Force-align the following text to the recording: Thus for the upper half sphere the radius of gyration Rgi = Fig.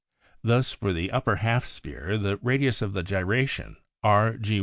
Thus 0.43 0.71
for 0.71 0.93
the 0.93 1.11
upper 1.11 1.35
half 1.35 1.63
sphere 1.63 2.17
the 2.17 2.37
radius 2.37 2.81
of 2.81 2.93
gyration 3.05 3.77
Rgi 4.03 4.43
= 4.43 4.43
Fig. 4.47 4.59